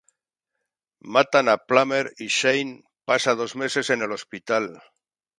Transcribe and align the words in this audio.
Matan 1.17 1.47
a 1.53 1.53
Plummer 1.57 2.11
y 2.17 2.25
Shane 2.35 2.81
pasa 3.05 3.35
dos 3.35 3.55
meses 3.55 3.91
en 3.91 4.01
el 4.01 4.11
hospital. 4.11 4.81